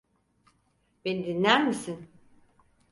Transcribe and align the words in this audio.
Beni 1.05 1.25
dinler 1.27 1.65
misin? 1.67 2.09